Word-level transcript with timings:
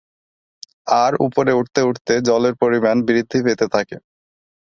আর 1.01 1.11
উপরে 1.25 1.51
উঠতে 1.59 1.81
উঠতে 1.89 2.13
জলের 2.27 2.55
পরিমাণ 2.61 2.95
বৃদ্ধি 3.07 3.39
পেতে 3.45 3.65
থাকে। 3.75 3.97